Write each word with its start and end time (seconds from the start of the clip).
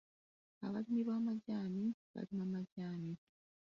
Abalimi 0.65 1.01
b'amajaani 1.07 1.85
balima 2.13 2.45
majaani. 2.53 3.13